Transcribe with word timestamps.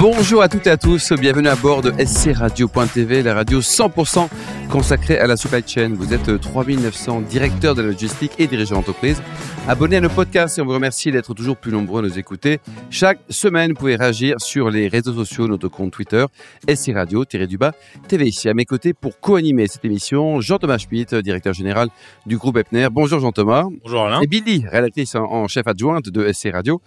Bonjour 0.00 0.40
à 0.40 0.48
toutes 0.48 0.66
et 0.66 0.70
à 0.70 0.78
tous, 0.78 1.12
bienvenue 1.12 1.48
à 1.48 1.56
bord 1.56 1.82
de 1.82 1.92
scradio.tv, 2.02 3.22
la 3.22 3.34
radio 3.34 3.60
100% 3.60 4.28
consacrée 4.70 5.18
à 5.18 5.26
la 5.26 5.36
supply 5.36 5.62
chain. 5.66 5.92
Vous 5.94 6.14
êtes 6.14 6.40
3900 6.40 7.20
directeurs 7.28 7.74
de 7.74 7.82
la 7.82 7.88
logistique 7.88 8.32
et 8.38 8.46
dirigeants 8.46 8.76
d'entreprise. 8.76 9.20
Abonnez 9.68 9.98
à 9.98 10.00
nos 10.00 10.08
podcasts 10.08 10.56
et 10.56 10.62
on 10.62 10.64
vous 10.64 10.72
remercie 10.72 11.12
d'être 11.12 11.34
toujours 11.34 11.58
plus 11.58 11.70
nombreux 11.70 12.02
à 12.02 12.08
nous 12.08 12.18
écouter. 12.18 12.60
Chaque 12.88 13.20
semaine, 13.28 13.72
vous 13.72 13.76
pouvez 13.76 13.96
réagir 13.96 14.40
sur 14.40 14.70
les 14.70 14.88
réseaux 14.88 15.12
sociaux, 15.12 15.46
notre 15.46 15.68
compte 15.68 15.92
Twitter, 15.92 16.24
SC 16.66 16.92
Radio, 16.94 17.26
du 17.26 17.58
bas, 17.58 17.72
TV. 18.08 18.28
Ici 18.28 18.48
à 18.48 18.54
mes 18.54 18.64
côtés 18.64 18.94
pour 18.94 19.20
co-animer 19.20 19.66
cette 19.66 19.84
émission, 19.84 20.40
Jean-Thomas 20.40 20.78
Schmitt, 20.78 21.14
directeur 21.14 21.52
général 21.52 21.88
du 22.24 22.38
groupe 22.38 22.56
Epner. 22.56 22.88
Bonjour 22.90 23.20
Jean-Thomas. 23.20 23.66
Bonjour 23.82 24.06
Alain. 24.06 24.22
Et 24.22 24.26
Billy, 24.26 24.64
rédactrice 24.66 25.14
en 25.14 25.46
chef 25.46 25.66
adjointe 25.66 26.08
de 26.08 26.32
SC 26.32 26.48
Radio. 26.52 26.80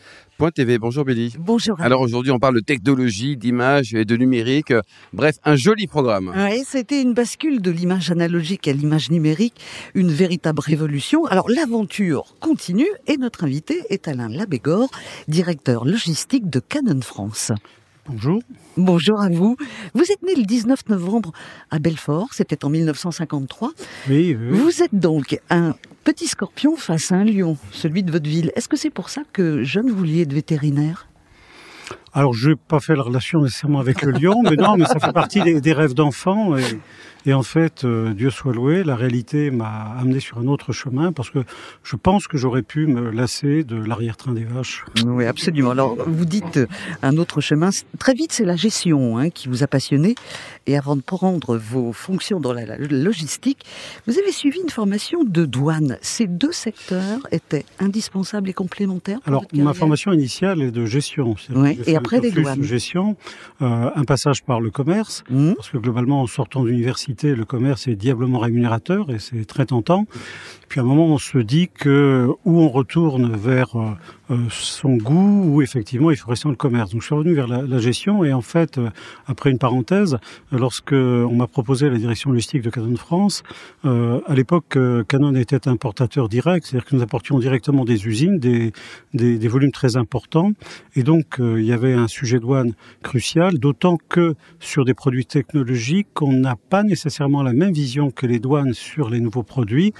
TV. 0.51 0.77
Bonjour 0.77 1.05
Billy. 1.05 1.33
Bonjour. 1.39 1.79
Alors 1.79 2.01
aujourd'hui, 2.01 2.31
on 2.31 2.39
parle 2.39 2.55
de 2.55 2.59
technologie, 2.59 3.37
d'image 3.37 3.93
et 3.93 4.05
de 4.05 4.15
numérique. 4.17 4.73
Bref, 5.13 5.35
un 5.45 5.55
joli 5.55 5.87
programme. 5.87 6.33
Oui, 6.35 6.63
c'était 6.67 7.01
une 7.01 7.13
bascule 7.13 7.61
de 7.61 7.71
l'image 7.71 8.11
analogique 8.11 8.67
à 8.67 8.73
l'image 8.73 9.09
numérique, 9.09 9.55
une 9.93 10.11
véritable 10.11 10.59
révolution. 10.59 11.25
Alors 11.25 11.49
l'aventure 11.49 12.35
continue 12.39 12.89
et 13.07 13.17
notre 13.17 13.45
invité 13.45 13.83
est 13.89 14.07
Alain 14.07 14.29
Labégor, 14.29 14.89
directeur 15.27 15.85
logistique 15.85 16.49
de 16.49 16.59
Canon 16.59 17.01
France. 17.01 17.51
Bonjour. 18.05 18.41
Bonjour 18.75 19.21
à 19.21 19.29
vous. 19.29 19.55
Vous 19.93 20.03
êtes 20.11 20.21
né 20.23 20.35
le 20.35 20.43
19 20.43 20.89
novembre 20.89 21.31
à 21.71 21.79
Belfort, 21.79 22.33
c'était 22.33 22.65
en 22.65 22.69
1953. 22.69 23.71
Oui, 24.09 24.37
oui, 24.37 24.57
Vous 24.57 24.83
êtes 24.83 24.93
donc 24.93 25.39
un 25.49 25.73
petit 26.03 26.27
scorpion 26.27 26.75
face 26.75 27.13
à 27.13 27.15
un 27.15 27.23
lion, 27.23 27.57
celui 27.71 28.03
de 28.03 28.11
votre 28.11 28.29
ville. 28.29 28.51
Est-ce 28.57 28.67
que 28.67 28.75
c'est 28.75 28.89
pour 28.89 29.09
ça 29.09 29.21
que 29.31 29.63
jeune 29.63 29.89
vous 29.89 29.95
vouliez 29.95 30.23
être 30.23 30.33
vétérinaire? 30.33 31.07
Alors, 32.11 32.33
je 32.33 32.49
n'ai 32.49 32.55
pas 32.55 32.81
fait 32.81 32.95
la 32.95 33.03
relation 33.03 33.41
nécessairement 33.41 33.79
avec 33.79 34.01
le 34.01 34.11
lion, 34.11 34.41
mais 34.43 34.57
non, 34.57 34.75
mais 34.75 34.85
ça 34.85 34.99
fait 34.99 35.13
partie 35.13 35.41
des, 35.41 35.73
rêves 35.73 35.93
d'enfant. 35.93 36.57
Et, 36.57 36.63
et, 37.25 37.33
en 37.33 37.43
fait, 37.43 37.83
euh, 37.83 38.13
Dieu 38.13 38.29
soit 38.29 38.53
loué, 38.53 38.83
la 38.83 38.95
réalité 38.95 39.51
m'a 39.51 39.95
amené 39.99 40.19
sur 40.19 40.39
un 40.39 40.47
autre 40.47 40.73
chemin 40.73 41.11
parce 41.11 41.29
que 41.29 41.39
je 41.83 41.95
pense 41.95 42.27
que 42.27 42.37
j'aurais 42.37 42.61
pu 42.61 42.87
me 42.87 43.09
lasser 43.11 43.63
de 43.63 43.75
l'arrière-train 43.75 44.33
des 44.33 44.43
vaches. 44.43 44.85
Oui, 45.05 45.25
absolument. 45.25 45.71
Alors, 45.71 45.95
vous 46.05 46.25
dites 46.25 46.57
euh, 46.57 46.67
un 47.01 47.17
autre 47.17 47.41
chemin. 47.41 47.69
Très 47.99 48.13
vite, 48.13 48.31
c'est 48.31 48.45
la 48.45 48.55
gestion 48.55 49.17
hein, 49.17 49.29
qui 49.29 49.47
vous 49.47 49.63
a 49.63 49.67
passionné. 49.67 50.15
Et 50.65 50.77
avant 50.77 50.95
de 50.95 51.01
prendre 51.01 51.57
vos 51.57 51.91
fonctions 51.91 52.39
dans 52.39 52.53
la 52.53 52.77
logistique, 52.77 53.65
vous 54.07 54.17
avez 54.17 54.31
suivi 54.31 54.59
une 54.61 54.69
formation 54.69 55.23
de 55.23 55.45
douane. 55.45 55.97
Ces 56.01 56.27
deux 56.27 56.51
secteurs 56.51 57.19
étaient 57.31 57.65
indispensables 57.79 58.49
et 58.49 58.53
complémentaires 58.53 59.19
Alors, 59.25 59.45
ma 59.53 59.73
formation 59.73 60.13
initiale 60.13 60.61
est 60.61 60.71
de 60.71 60.85
gestion. 60.85 61.35
Oui, 61.53 61.79
et 61.85 61.95
après 61.95 62.19
des 62.19 62.31
douanes. 62.31 62.59
De 62.59 62.63
gestion, 62.63 63.15
euh, 63.61 63.89
un 63.93 64.03
passage 64.03 64.43
par 64.43 64.61
le 64.61 64.69
commerce, 64.69 65.23
mmh. 65.29 65.53
parce 65.53 65.69
que 65.69 65.77
globalement, 65.77 66.21
en 66.21 66.27
sortant 66.27 66.63
d'université, 66.63 67.12
le 67.21 67.45
commerce 67.45 67.87
est 67.87 67.95
diablement 67.95 68.39
rémunérateur 68.39 69.09
et 69.09 69.19
c'est 69.19 69.45
très 69.45 69.65
tentant. 69.65 70.05
Puis 70.73 70.79
à 70.79 70.83
un 70.83 70.87
moment, 70.87 71.05
on 71.05 71.19
se 71.19 71.37
dit 71.37 71.69
que 71.71 72.27
où 72.45 72.59
on 72.59 72.67
retourne 72.67 73.35
vers 73.35 73.75
euh, 73.75 73.91
euh, 74.31 74.37
son 74.49 74.95
goût, 74.95 75.43
ou 75.45 75.61
effectivement, 75.61 76.09
il 76.09 76.17
faut 76.17 76.31
rester 76.31 76.45
dans 76.45 76.49
le 76.49 76.55
commerce. 76.55 76.89
Donc 76.89 77.01
je 77.01 77.05
suis 77.05 77.13
revenu 77.13 77.35
vers 77.35 77.47
la, 77.47 77.77
gestion 77.77 78.23
et 78.23 78.33
en 78.33 78.41
fait, 78.41 78.79
euh, 78.79 78.89
après 79.27 79.51
une 79.51 79.59
parenthèse, 79.59 80.17
lorsque 80.51 80.93
on 80.93 81.35
m'a 81.35 81.45
proposé 81.45 81.91
la 81.91 81.97
direction 81.99 82.31
logistique 82.31 82.63
de 82.63 82.71
Canon 82.71 82.95
France, 82.95 83.43
à 83.83 84.33
l'époque, 84.33 84.75
Canon 85.07 85.35
était 85.35 85.67
importateur 85.67 86.27
direct, 86.27 86.65
c'est-à-dire 86.65 86.89
que 86.89 86.95
nous 86.95 87.03
apportions 87.03 87.37
directement 87.37 87.85
des 87.85 88.07
usines, 88.07 88.39
des, 88.39 88.71
volumes 89.47 89.71
très 89.71 89.95
importants, 89.95 90.53
et 90.95 91.03
donc 91.03 91.35
il 91.39 91.65
y 91.65 91.73
avait 91.73 91.93
un 91.93 92.07
sujet 92.07 92.39
douane 92.39 92.73
crucial, 93.03 93.59
d'autant 93.59 93.97
que 94.09 94.35
sur 94.59 94.85
des 94.85 94.93
produits 94.93 95.25
technologiques, 95.25 96.21
on 96.21 96.31
n'a 96.31 96.55
pas 96.55 96.81
nécessairement 96.83 97.02
la 97.43 97.53
même 97.53 97.73
vision 97.73 98.11
que 98.11 98.25
les 98.25 98.39
douanes 98.39 98.73
sur 98.73 99.09
les 99.09 99.19
nouveaux 99.19 99.43
produits. 99.43 99.93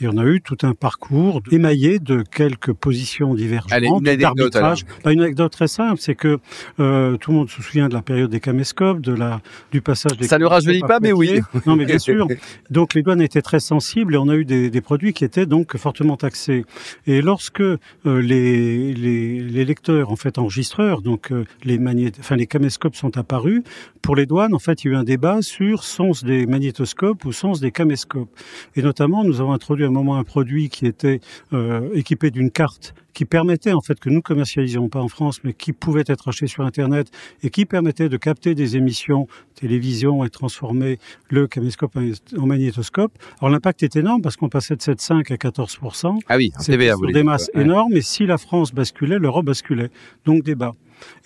Et 0.00 0.08
on 0.08 0.16
a 0.16 0.24
eu 0.24 0.40
tout 0.40 0.56
un 0.62 0.72
parcours 0.72 1.42
émaillé 1.50 1.98
de 1.98 2.22
quelques 2.22 2.72
positions 2.72 3.34
divergentes, 3.34 4.02
d'arbitrage. 4.02 4.86
Bah, 5.04 5.12
une 5.12 5.20
anecdote 5.20 5.52
très 5.52 5.68
simple, 5.68 6.00
c'est 6.00 6.14
que 6.14 6.38
euh, 6.78 7.16
tout 7.18 7.32
le 7.32 7.36
monde 7.36 7.50
se 7.50 7.60
souvient 7.60 7.88
de 7.88 7.94
la 7.94 8.00
période 8.00 8.30
des 8.30 8.40
caméscopes, 8.40 9.00
de 9.00 9.12
la 9.12 9.40
du 9.72 9.82
passage 9.82 10.16
des. 10.16 10.26
Ça 10.26 10.38
ne 10.38 10.46
rajeunit 10.46 10.80
pas, 10.80 11.00
mais 11.00 11.12
oui. 11.12 11.40
Non, 11.66 11.76
mais 11.76 11.84
bien 11.84 11.98
sûr. 11.98 12.26
Donc 12.70 12.94
les 12.94 13.02
douanes 13.02 13.20
étaient 13.20 13.42
très 13.42 13.60
sensibles 13.60 14.14
et 14.14 14.18
on 14.18 14.28
a 14.28 14.36
eu 14.36 14.44
des, 14.44 14.70
des 14.70 14.80
produits 14.80 15.12
qui 15.12 15.24
étaient 15.24 15.46
donc 15.46 15.76
fortement 15.76 16.16
taxés. 16.16 16.64
Et 17.06 17.20
lorsque 17.20 17.60
euh, 17.60 17.78
les, 18.04 18.94
les, 18.94 19.40
les 19.40 19.64
lecteurs, 19.64 20.10
en 20.10 20.16
fait 20.16 20.38
enregistreurs, 20.38 21.02
donc 21.02 21.30
euh, 21.30 21.44
les 21.64 21.78
magnét, 21.78 22.12
enfin 22.18 22.36
les 22.36 22.46
caméscopes 22.46 22.96
sont 22.96 23.18
apparus, 23.18 23.62
pour 24.02 24.16
les 24.16 24.26
douanes, 24.26 24.54
en 24.54 24.58
fait, 24.58 24.82
il 24.82 24.88
y 24.88 24.90
a 24.90 24.92
eu 24.94 24.96
un 24.96 25.04
débat 25.04 25.42
sur 25.42 25.84
sens 25.84 26.24
des 26.24 26.46
magnétoscopes 26.46 27.24
ou 27.24 27.32
sens 27.32 27.60
des 27.60 27.70
caméscopes. 27.70 28.30
Et 28.76 28.82
notamment, 28.82 29.24
nous 29.24 29.40
avons 29.40 29.52
introduit 29.52 29.84
un 29.90 29.92
moment 29.92 30.16
un 30.16 30.24
produit 30.24 30.68
qui 30.68 30.86
était 30.86 31.20
euh, 31.52 31.90
équipé 31.94 32.30
d'une 32.30 32.50
carte 32.50 32.94
qui 33.12 33.24
permettait 33.24 33.72
en 33.72 33.80
fait 33.80 33.98
que 33.98 34.08
nous 34.08 34.22
commercialisions 34.22 34.88
pas 34.88 35.00
en 35.00 35.08
France, 35.08 35.40
mais 35.44 35.52
qui 35.52 35.72
pouvait 35.72 36.04
être 36.06 36.28
acheté 36.28 36.46
sur 36.46 36.64
Internet 36.64 37.10
et 37.42 37.50
qui 37.50 37.66
permettait 37.66 38.08
de 38.08 38.16
capter 38.16 38.54
des 38.54 38.76
émissions 38.76 39.26
télévision 39.56 40.24
et 40.24 40.30
transformer 40.30 40.98
le 41.28 41.46
caméscope 41.46 41.98
en 42.38 42.46
magnétoscope. 42.46 43.12
Alors 43.40 43.50
l'impact 43.50 43.82
est 43.82 43.96
énorme 43.96 44.22
parce 44.22 44.36
qu'on 44.36 44.48
passait 44.48 44.74
de 44.74 44.80
7,5 44.80 45.32
à 45.32 45.36
14% 45.36 46.18
Ah 46.28 46.36
oui, 46.36 46.52
c'est 46.58 46.78
des 46.78 47.22
masses 47.22 47.50
énormes. 47.54 47.94
Et 47.94 48.00
si 48.00 48.26
la 48.26 48.38
France 48.38 48.72
basculait, 48.72 49.18
l'Europe 49.18 49.44
basculait. 49.44 49.90
Donc 50.24 50.42
débat. 50.42 50.74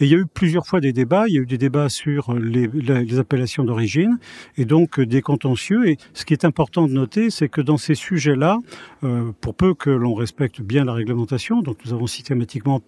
Et 0.01 0.07
il 0.07 0.11
y 0.11 0.15
a 0.15 0.19
eu 0.19 0.27
plusieurs 0.27 0.67
fois 0.67 0.81
des 0.81 0.93
débats. 0.93 1.25
Il 1.29 1.35
y 1.35 1.39
a 1.39 1.43
eu 1.43 1.47
des 1.47 1.59
débats 1.59 1.89
sur 1.89 2.35
les, 2.35 3.19
appellations 3.19 3.65
d'origine 3.65 4.19
et 4.57 4.65
donc 4.65 4.99
euh, 4.99 5.07
des 5.07 5.23
contentieux. 5.23 5.89
Et 5.89 5.99
ce 6.13 6.25
qui 6.25 6.33
est 6.33 6.45
important 6.45 6.87
de 6.87 6.93
noter, 6.93 7.31
c'est 7.31 7.49
que 7.49 7.61
dans 7.61 7.77
ces 7.77 7.95
sujets-là, 7.95 8.59
euh, 9.05 9.33
pour 9.41 9.55
peu 9.55 9.75
que 9.75 9.91
l'on 9.91 10.15
respecte 10.15 10.61
bien 10.61 10.85
la 10.85 10.93
réglementation, 10.93 11.63
donc 11.63 11.79
nous 11.85 11.93
avons 11.93 12.07
systématiquement 12.07 12.81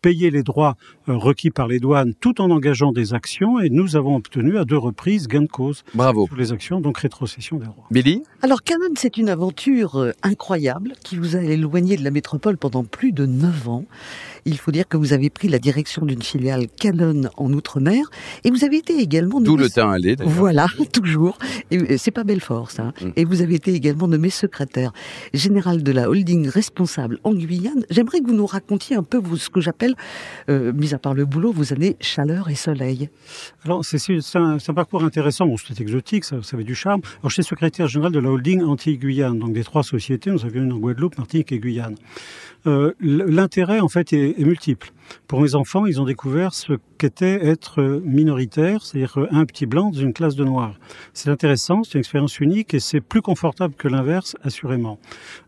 payer 0.00 0.30
les 0.30 0.42
droits 0.42 0.76
euh, 1.08 1.16
requis 1.16 1.50
par 1.50 1.68
les 1.68 1.80
douanes 1.80 2.14
tout 2.14 2.40
en 2.40 2.50
engageant 2.50 2.92
des 2.92 3.14
actions 3.14 3.60
et 3.60 3.70
nous 3.70 3.96
avons 3.96 4.16
obtenu 4.16 4.58
à 4.58 4.64
deux 4.64 4.78
reprises 4.78 5.28
gain 5.28 5.42
de 5.42 5.46
cause 5.46 5.84
Bravo. 5.94 6.26
sur 6.26 6.36
les 6.36 6.52
actions, 6.52 6.80
donc 6.80 6.98
rétrocession 6.98 7.56
des 7.58 7.66
droits. 7.66 7.86
Billy 7.90 8.22
Alors 8.42 8.62
Canon, 8.62 8.94
c'est 8.96 9.16
une 9.16 9.28
aventure 9.28 9.96
euh, 9.96 10.12
incroyable 10.22 10.92
qui 11.04 11.16
vous 11.16 11.36
a 11.36 11.40
éloigné 11.40 11.96
de 11.96 12.04
la 12.04 12.10
métropole 12.10 12.56
pendant 12.56 12.84
plus 12.84 13.12
de 13.12 13.26
neuf 13.26 13.68
ans. 13.68 13.84
Il 14.44 14.58
faut 14.58 14.70
dire 14.70 14.88
que 14.88 14.96
vous 14.96 15.12
avez 15.12 15.30
pris 15.30 15.48
la 15.48 15.58
direction 15.58 16.06
d'une 16.06 16.22
filiale 16.22 16.66
Canon 16.68 17.28
en 17.36 17.52
Outre-mer 17.52 18.10
et 18.44 18.50
vous 18.50 18.64
avez 18.64 18.78
été 18.78 18.98
également... 18.98 19.40
D'où 19.40 19.56
le 19.56 19.68
temps 19.68 19.90
aller 19.90 20.16
Voilà, 20.24 20.66
toujours. 20.92 21.38
Et 21.70 21.78
euh, 21.78 21.96
c'est 21.98 22.10
pas 22.10 22.24
Belfort 22.24 22.70
ça. 22.70 22.92
Mm. 23.00 23.10
Et 23.16 23.24
vous 23.24 23.42
avez 23.42 23.54
été 23.54 23.72
également 23.74 24.08
nommé 24.08 24.30
secrétaire 24.30 24.92
général 25.34 25.82
de 25.82 25.92
la 25.92 26.08
holding 26.08 26.48
responsable 26.48 27.18
en 27.24 27.34
Guyane. 27.34 27.84
J'aimerais 27.90 28.20
que 28.20 28.26
vous 28.26 28.34
nous 28.34 28.46
racontiez 28.46 28.96
un 28.96 29.02
peu 29.02 29.20
ce 29.36 29.50
que 29.50 29.60
j'appelle 29.60 29.87
euh, 30.48 30.72
mis 30.72 30.94
à 30.94 30.98
part 30.98 31.14
le 31.14 31.24
boulot, 31.24 31.52
vous 31.52 31.72
avez 31.72 31.96
chaleur 32.00 32.48
et 32.50 32.54
soleil. 32.54 33.08
Alors, 33.64 33.84
c'est 33.84 33.98
un, 34.34 34.58
parcours 34.74 35.04
intéressant. 35.04 35.46
Bon, 35.46 35.56
c'est 35.56 35.80
exotique, 35.80 36.24
ça, 36.24 36.36
avait 36.52 36.64
du 36.64 36.74
charme. 36.74 37.00
Alors, 37.20 37.30
je 37.30 37.34
suis 37.34 37.44
secrétaire 37.44 37.88
général 37.88 38.12
de 38.12 38.18
la 38.18 38.30
holding 38.30 38.62
Antilles-Guyane. 38.62 39.38
Donc, 39.38 39.52
des 39.52 39.64
trois 39.64 39.82
sociétés, 39.82 40.30
nous 40.30 40.44
avions 40.44 40.62
une 40.62 40.72
en 40.72 40.78
Guadeloupe, 40.78 41.18
Martinique 41.18 41.52
et 41.52 41.58
Guyane. 41.58 41.96
Euh, 42.66 42.92
l'intérêt, 43.00 43.80
en 43.80 43.88
fait, 43.88 44.12
est 44.12 44.38
multiple. 44.38 44.92
Pour 45.26 45.40
mes 45.40 45.54
enfants, 45.54 45.86
ils 45.86 46.00
ont 46.00 46.04
découvert 46.04 46.54
ce 46.54 46.74
qu'était 46.98 47.46
être 47.46 47.82
minoritaire, 48.04 48.82
c'est-à-dire 48.82 49.26
un 49.30 49.44
petit 49.44 49.66
blanc 49.66 49.90
dans 49.90 50.00
une 50.00 50.12
classe 50.12 50.34
de 50.36 50.44
noirs. 50.44 50.74
C'est 51.12 51.30
intéressant, 51.30 51.84
c'est 51.84 51.94
une 51.94 52.00
expérience 52.00 52.40
unique 52.40 52.74
et 52.74 52.80
c'est 52.80 53.00
plus 53.00 53.22
confortable 53.22 53.74
que 53.74 53.88
l'inverse, 53.88 54.36
assurément. 54.42 54.98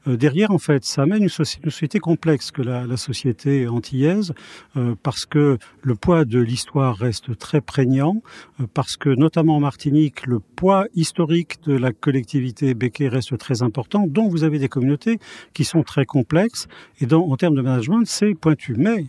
Euh, 0.06 0.16
derrière, 0.16 0.50
en 0.50 0.58
fait, 0.58 0.84
ça 0.84 1.02
amène 1.02 1.22
une, 1.22 1.28
société 1.28 1.98
complexe 1.98 2.50
que 2.50 2.62
la, 2.62 2.96
société 2.96 3.66
antillaise, 3.68 4.32
euh, 4.76 4.94
parce 5.02 5.26
que 5.26 5.58
le 5.82 5.94
poids 5.94 6.24
de 6.24 6.38
l'histoire 6.38 6.96
reste 6.96 7.36
très 7.38 7.60
prégnant, 7.60 8.22
euh, 8.60 8.66
parce 8.72 8.96
que 8.96 9.08
notamment 9.08 9.56
en 9.56 9.60
Martinique, 9.60 10.26
le 10.26 10.40
poids 10.40 10.86
historique 10.94 11.62
de 11.64 11.74
la 11.74 11.92
collectivité 11.92 12.74
béquée 12.74 13.08
reste 13.08 13.36
très 13.38 13.62
important, 13.62 14.06
donc 14.06 14.30
vous 14.30 14.44
avez 14.44 14.58
des 14.58 14.68
communautés 14.68 15.18
qui 15.54 15.64
sont 15.64 15.82
très 15.82 16.04
complexes 16.04 16.68
et 17.00 17.06
dans, 17.06 17.22
en 17.26 17.36
termes 17.36 17.54
de 17.54 17.62
management, 17.62 18.06
c'est 18.06 18.34
pointu. 18.34 18.74
Mais 18.76 19.06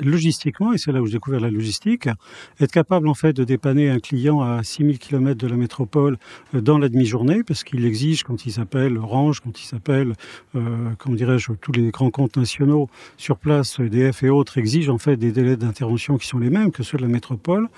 logistiquement, 0.00 0.72
et 0.72 0.78
c'est 0.78 0.92
là 0.92 1.00
où 1.00 1.06
j'ai 1.06 1.14
découvert 1.14 1.40
la 1.40 1.50
logistique, 1.50 2.08
être 2.60 2.72
capable 2.72 3.08
en 3.08 3.14
fait 3.14 3.32
de 3.32 3.44
dépanner 3.44 3.90
un 3.90 3.98
client 3.98 4.40
à 4.40 4.62
6000 4.62 4.98
km 4.98 5.38
de 5.38 5.46
la 5.46 5.56
métropole 5.56 6.18
euh, 6.54 6.60
dans 6.60 6.78
la 6.78 6.88
demi-journée, 6.88 7.42
parce 7.42 7.64
qu'il 7.64 7.84
exige 7.84 8.22
quand 8.24 8.46
il 8.46 8.52
s'appelle 8.52 8.98
Orange, 8.98 9.40
quand 9.40 9.60
il 9.60 9.64
s'appelle, 9.64 10.14
euh, 10.54 10.90
comment 10.98 11.16
dirais-je, 11.16 11.52
tous 11.52 11.72
les 11.72 11.90
grands 11.90 12.10
comptes 12.10 12.36
nationaux 12.36 12.88
sur 13.16 13.36
place, 13.36 13.78
EDF 13.78 14.22
et 14.22 14.30
autres 14.30 14.58
exigent 14.58 14.92
en 14.92 14.98
fait 14.98 15.16
des 15.16 15.32
délais 15.32 15.56
d'intervention 15.56 16.18
qui 16.18 16.26
sont 16.26 16.38
les 16.38 16.50
mêmes 16.50 16.72
que 16.72 16.82
ceux 16.82 16.98
de 16.98 17.02
la 17.02 17.08
métropole 17.08 17.68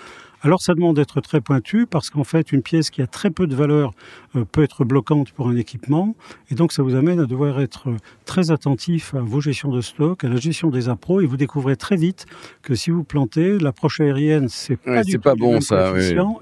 Alors 0.45 0.61
ça 0.61 0.75
demande 0.75 0.97
d'être 0.97 1.23
très 1.23 1.41
pointu 1.41 1.87
parce 1.87 2.11
qu'en 2.11 2.23
fait 2.23 2.53
une 2.53 2.61
pièce 2.61 2.91
qui 2.91 3.01
a 3.01 3.07
très 3.07 3.31
peu 3.31 3.47
de 3.47 3.57
valeur 3.57 3.93
euh, 4.37 4.45
peut 4.45 4.63
être 4.63 4.85
bloquante 4.85 5.33
pour 5.33 5.49
un 5.49 5.57
équipement. 5.57 6.15
Et 6.51 6.55
donc 6.55 6.73
ça 6.73 6.83
vous 6.83 6.95
amène 6.95 7.19
à 7.19 7.25
devoir 7.25 7.63
être 7.63 7.89
très 8.27 8.51
attentif 8.51 9.15
à 9.15 9.21
vos 9.21 9.41
gestions 9.41 9.71
de 9.71 9.81
stock, 9.81 10.23
à 10.23 10.29
la 10.29 10.37
gestion 10.37 10.69
des 10.69 10.91
appros. 10.91 11.23
Et 11.23 11.27
vous 11.27 11.39
découvrez 11.39 11.77
très 11.77 11.97
vite 11.97 12.27
que 12.61 12.75
si 12.75 12.91
vous 12.91 13.05
plantez, 13.05 13.59
l'approche 13.59 14.01
aérienne 14.01 14.51
c'est 14.51 14.77
pas 14.77 15.03
du 15.03 15.19
pas 15.19 15.35
bon 15.35 15.63
ça 15.63 15.95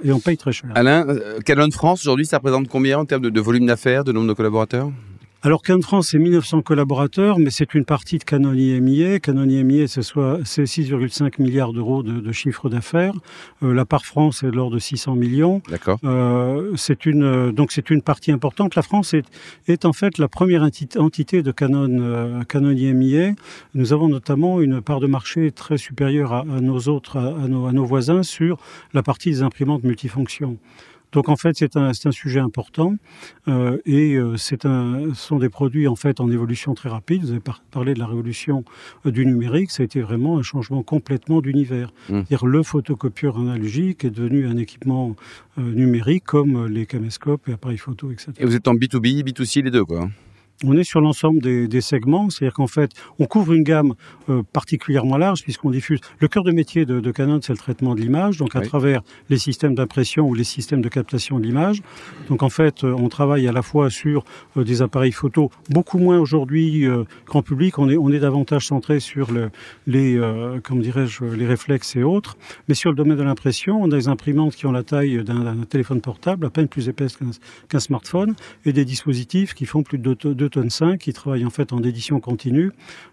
et 0.03 0.13
on 0.13 0.19
paye 0.19 0.37
très 0.37 0.51
cher. 0.51 0.71
Alain, 0.75 1.07
euh, 1.09 1.39
Canon 1.39 1.71
France 1.71 2.01
aujourd'hui 2.01 2.27
ça 2.27 2.39
représente 2.39 2.67
combien 2.67 2.99
en 2.99 3.05
termes 3.05 3.23
de, 3.23 3.31
de 3.31 3.41
volume 3.41 3.67
d'affaires, 3.67 4.03
de 4.03 4.11
nombre 4.11 4.27
de 4.27 4.33
collaborateurs? 4.33 4.91
Alors 5.45 5.63
Canon 5.63 5.83
France, 5.83 6.11
c'est 6.11 6.21
1900 6.21 6.63
collaborateurs, 6.63 7.41
mais 7.41 7.51
c'est 7.51 7.75
une 7.75 7.85
partie 7.85 8.19
de 8.19 8.23
Canon 8.23 8.53
IMIA. 8.53 9.19
Canon 9.19 9.49
IMIA, 9.49 9.89
c'est 9.89 10.01
6,5 10.01 11.43
milliards 11.43 11.73
d'euros 11.73 12.05
de, 12.05 12.21
de, 12.21 12.33
chiffre 12.33 12.69
d'affaires. 12.69 13.15
Euh, 13.65 13.75
la 13.75 13.85
part 13.85 14.07
France 14.07 14.45
est 14.45 14.53
de 14.53 14.57
l'ordre 14.57 14.75
de 14.75 14.79
600 14.79 15.17
millions. 15.17 15.61
D'accord. 15.69 15.99
Euh, 16.05 16.73
c'est 16.77 17.07
une 17.07 17.51
donc 17.51 17.73
c'est 17.73 17.91
une 17.91 18.03
partie 18.03 18.31
importante. 18.31 18.77
La 18.77 18.83
France 18.83 19.15
est, 19.15 19.27
est 19.67 19.85
en 19.85 19.93
fait 19.93 20.19
la 20.19 20.29
première 20.29 20.63
entité 20.63 21.43
de 21.43 21.51
Canon 21.51 21.89
euh, 21.91 22.45
Canon 22.45 22.71
IMIA. 22.71 23.33
Nous 23.75 23.93
avons 23.93 24.09
notamment 24.09 24.61
une 24.61 24.81
part 24.81 25.01
de 25.01 25.09
marché 25.09 25.51
très 25.51 25.77
supérieure 25.77 26.33
à, 26.33 26.41
à 26.43 26.61
nos 26.61 26.79
autres 26.83 27.17
à, 27.17 27.49
nos, 27.49 27.67
à 27.67 27.73
nos 27.73 27.85
voisins 27.85 28.23
sur 28.23 28.59
la 28.95 29.03
partie 29.03 29.31
des 29.31 29.43
imprimantes 29.43 29.83
multifonctions. 29.83 30.57
Donc 31.13 31.29
en 31.29 31.37
fait, 31.37 31.57
c'est 31.57 31.77
un, 31.77 31.91
un, 31.91 32.13
sujet 32.13 32.41
important 32.41 32.97
euh, 33.49 33.79
et 33.85 34.15
euh, 34.15 34.37
c'est 34.37 34.65
un, 34.67 35.15
ce 35.15 35.27
sont 35.29 35.39
des 35.39 35.49
produits 35.49 35.87
en 35.87 35.97
fait 35.97 36.21
en 36.21 36.31
évolution 36.31 36.75
très 36.75 36.89
rapide. 36.89 37.23
Vous 37.23 37.31
avez 37.31 37.41
par 37.41 37.63
parlé 37.71 37.95
de 37.95 37.99
la 37.99 38.07
révolution 38.07 38.65
euh, 39.07 39.11
du 39.11 39.25
numérique, 39.27 39.71
ça 39.71 39.83
a 39.83 39.85
été 39.85 40.01
vraiment 40.01 40.39
un 40.39 40.43
changement 40.43 40.83
complètement 40.83 41.41
d'univers. 41.41 41.93
Mmh. 42.09 42.23
Le 42.43 42.63
photocopieur 42.63 43.39
analogique 43.39 44.05
est 44.05 44.11
devenu 44.11 44.47
un 44.47 44.57
équipement 44.57 45.15
numérique 45.57 46.25
comme 46.25 46.67
les 46.67 46.87
caméscopes 46.87 47.49
et 47.49 47.53
appareils 47.53 47.79
photo, 47.79 48.11
etc. 48.11 48.33
Et 48.39 48.45
vous 48.45 48.57
êtes 48.57 48.67
en 48.69 48.75
B2B, 48.75 49.23
B2C, 49.23 49.63
les 49.63 49.71
deux 49.71 49.85
quoi 49.85 50.09
on 50.65 50.77
est 50.77 50.85
sur 50.85 51.01
l'ensemble 51.01 51.41
des, 51.41 51.69
des, 51.69 51.81
segments, 51.81 52.31
c'est-à-dire 52.31 52.55
qu'en 52.55 52.67
fait, 52.67 52.93
on 53.19 53.27
couvre 53.27 53.53
une 53.53 53.65
gamme 53.65 53.95
euh, 54.29 54.43
particulièrement 54.53 55.17
large 55.17 55.43
puisqu'on 55.43 55.71
diffuse. 55.71 56.01
Le 56.19 56.29
cœur 56.29 56.45
de 56.45 56.53
métier 56.53 56.85
de, 56.85 57.01
de 57.01 57.11
Canon, 57.11 57.41
c'est 57.43 57.53
le 57.53 57.59
traitement 57.59 57.95
de 57.95 58.01
l'image, 58.01 58.37
donc 58.39 58.55
à 58.55 58.61
oui. 58.61 58.67
travers 58.67 59.03
les 59.29 59.39
systèmes 59.39 59.75
d'impression 59.75 60.29
ou 60.29 60.35
les 60.35 60.45
systèmes 60.45 60.83
de 60.83 60.89
captation 60.89 61.39
de 61.39 61.45
l'image. 61.45 61.83
Donc 62.29 62.43
en 62.43 62.49
fait, 62.49 62.85
euh, 62.85 62.95
on 62.97 63.09
travaille 63.09 63.49
à 63.49 63.53
la 63.53 63.63
fois 63.63 63.91
sur 63.91 64.25
euh, 64.57 64.65
des 64.65 64.83
appareils 64.83 65.13
photo, 65.13 65.51
beaucoup 65.71 65.99
moins 65.99 66.19
aujourd'hui 66.19 66.87
euh, 66.87 67.05
grand 67.27 67.43
public. 67.43 67.79
On 67.79 67.89
est, 67.89 67.97
on 67.97 68.11
est 68.11 68.21
davantage 68.21 68.67
centré 68.67 69.01
sur 69.01 69.33
le, 69.33 69.51
les, 69.87 70.17
euh, 70.17 70.61
comme 70.61 70.81
dirais-je, 70.81 71.25
les 71.25 71.47
réflexes 71.47 71.97
et 71.97 72.03
autres. 72.03 72.37
Mais 72.69 72.75
sur 72.75 72.91
le 72.91 72.97
domaine 72.97 73.17
de 73.17 73.23
l'impression, 73.23 73.83
on 73.83 73.91
a 73.91 73.97
des 73.97 74.09
imprimantes 74.09 74.55
qui 74.55 74.67
ont 74.67 74.73
la 74.73 74.83
taille 74.83 75.23
d'un 75.25 75.65
téléphone 75.69 76.01
portable, 76.01 76.47
à 76.47 76.51
peine 76.51 76.69
plus 76.69 76.89
épaisse 76.89 77.17
qu'un 77.17 77.31
qu 77.69 77.81
smartphone, 77.81 78.35
et 78.65 78.73
des 78.73 78.85
dispositifs 78.85 79.55
qui 79.55 79.67
font 79.67 79.83
plus 79.83 79.99
de 79.99 80.15
2 80.15 80.49
tonnes 80.53 80.71
5 80.71 80.99
qui 80.99 81.13
travaille 81.13 81.45
en 81.45 81.51
fait 81.51 81.73
en 81.73 81.83
édition 81.83 82.21
continue 82.21 82.71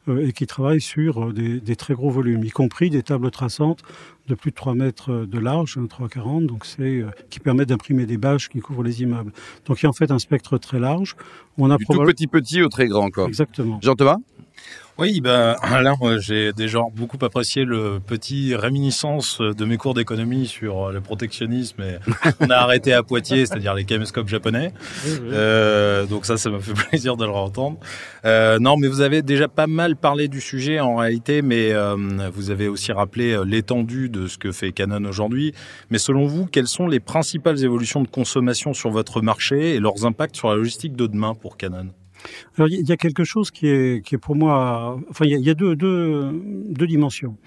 euh, 0.08 0.28
et 0.28 0.34
qui 0.34 0.46
travaille 0.46 0.82
sur 0.82 1.30
euh, 1.30 1.34
des, 1.34 1.60
des, 1.60 1.76
très 1.76 1.94
gros 1.94 2.10
volumes, 2.10 2.44
y 2.44 2.52
compris 2.52 2.90
des 2.90 3.04
tables 3.04 3.32
traçantes 3.32 3.82
de 4.28 4.36
plus 4.36 4.52
de 4.52 4.56
3 4.56 4.76
mètres 4.76 5.26
de 5.26 5.40
large, 5.40 5.78
3,40, 5.78 6.46
donc 6.46 6.66
c'est 6.66 6.84
euh, 6.84 7.10
qui 7.30 7.40
permet 7.40 7.66
d'imprimer 7.66 8.06
des 8.06 8.18
bâches 8.18 8.50
qui 8.50 8.60
couvrent 8.60 8.84
les 8.84 9.02
immeubles. 9.02 9.32
Donc 9.66 9.82
il 9.82 9.84
y 9.84 9.88
a 9.88 9.90
en 9.90 9.94
fait 9.94 10.12
un 10.12 10.20
spectre 10.20 10.58
très 10.58 10.80
large. 10.80 11.16
On 11.58 11.72
a 11.72 11.78
du 11.78 11.86
tout 11.86 12.04
petit 12.04 12.28
petit 12.28 12.62
au 12.62 12.70
très 12.70 12.88
grand 12.88 13.10
quoi. 13.10 13.28
Exactement. 13.28 13.80
Jean 13.82 13.96
Thomas 13.96 14.18
oui, 15.00 15.22
ben 15.22 15.56
là, 15.82 15.96
j'ai 16.20 16.52
déjà 16.54 16.80
beaucoup 16.94 17.18
apprécié 17.26 17.64
le 17.64 18.00
petit 18.06 18.56
réminiscence 18.56 19.40
de 19.40 19.66
mes 19.66 19.78
cours 19.78 19.94
d'économie 19.94 20.48
sur 20.48 20.92
le 20.92 21.00
protectionnisme. 21.02 21.82
Et 21.82 21.98
on 22.42 22.50
a 22.50 22.56
arrêté 22.56 22.94
à 22.94 23.02
Poitiers, 23.04 23.46
c'est-à-dire 23.46 23.74
les 23.74 23.86
caméscopes 23.86 24.28
japonais. 24.28 24.74
Oui, 25.06 25.12
oui. 25.22 25.30
Euh, 25.32 26.06
donc 26.06 26.26
ça, 26.26 26.38
ça 26.38 26.50
m'a 26.50 26.60
fait 26.60 26.74
plaisir 26.90 27.16
de 27.18 27.26
le 27.26 27.32
entendre. 27.32 27.78
Euh, 28.26 28.60
non, 28.60 28.78
mais 28.78 28.88
vous 28.88 29.02
avez 29.02 29.22
déjà 29.22 29.48
pas 29.48 29.68
mal 29.68 29.96
parlé 29.96 30.28
du 30.28 30.42
sujet 30.42 30.80
en 30.80 30.98
réalité, 30.98 31.42
mais 31.42 31.72
euh, 31.72 31.96
vous 32.34 32.52
avez 32.52 32.68
aussi 32.68 32.92
rappelé 32.92 33.40
l'étendue 33.46 34.10
de 34.10 34.28
ce 34.28 34.38
que 34.38 34.52
fait 34.52 34.72
Canon 34.72 35.06
aujourd'hui. 35.06 35.54
Mais 35.90 35.98
selon 35.98 36.26
vous, 36.26 36.46
quelles 36.46 36.68
sont 36.68 36.88
les 36.88 37.00
principales 37.00 37.64
évolutions 37.64 38.02
de 38.02 38.08
consommation 38.08 38.74
sur 38.74 38.90
votre 38.90 39.22
marché 39.22 39.76
et 39.76 39.80
leurs 39.80 40.06
impacts 40.06 40.36
sur 40.36 40.50
la 40.50 40.56
logistique 40.56 40.96
de 40.96 41.08
demain 41.08 41.36
pour 41.36 41.58
Canon? 41.58 41.88
Alors 42.58 42.70
il 42.70 42.88
y 42.88 42.92
a 42.92 42.98
quelque 42.98 43.24
chose 43.24 43.52
qui 43.52 43.68
est, 43.68 44.06
qui 44.06 44.16
est 44.16 44.20
pour 44.20 44.36
moi, 44.36 45.00
enfin 45.10 45.26
il 45.26 45.40
y 45.40 45.50
a, 45.50 45.54
deux, 45.54 45.76
deux, 45.76 46.32
deux 46.70 46.88
dimensions. 46.88 47.38